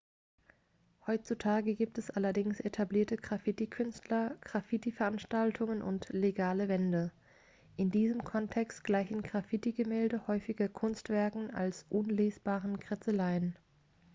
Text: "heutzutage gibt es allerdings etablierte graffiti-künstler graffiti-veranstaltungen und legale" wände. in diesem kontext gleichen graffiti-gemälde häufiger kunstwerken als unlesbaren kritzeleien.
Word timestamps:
"heutzutage 1.05 1.75
gibt 1.75 1.99
es 1.99 2.09
allerdings 2.09 2.59
etablierte 2.59 3.17
graffiti-künstler 3.17 4.35
graffiti-veranstaltungen 4.41 5.83
und 5.83 6.09
legale" 6.09 6.67
wände. 6.69 7.11
in 7.77 7.91
diesem 7.91 8.23
kontext 8.23 8.83
gleichen 8.83 9.21
graffiti-gemälde 9.21 10.25
häufiger 10.25 10.69
kunstwerken 10.69 11.51
als 11.53 11.85
unlesbaren 11.89 12.79
kritzeleien. 12.79 13.55